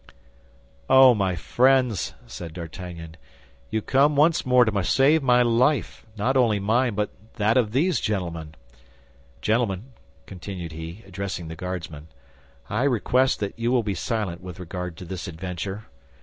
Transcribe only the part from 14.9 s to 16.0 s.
to this adventure.